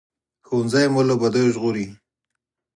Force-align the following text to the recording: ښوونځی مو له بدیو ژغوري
ښوونځی 0.47 0.85
مو 0.93 1.01
له 1.09 1.15
بدیو 1.21 1.53
ژغوري 1.55 1.87